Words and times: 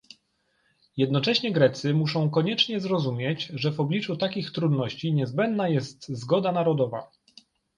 Jednocześnie 0.97 1.51
Grecy 1.51 1.93
muszą 1.93 2.29
koniecznie 2.29 2.79
zrozumieć, 2.79 3.45
że 3.53 3.71
w 3.71 3.79
obliczu 3.79 4.17
takich 4.17 4.51
trudności 4.51 5.13
niezbędna 5.13 5.69
jest 5.69 6.09
zgoda 6.09 6.51
narodowa 6.51 7.11